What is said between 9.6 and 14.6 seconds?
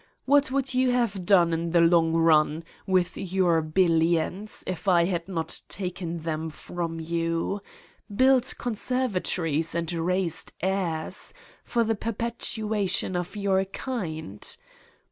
and raised heirs for the perpetua tion of your kind?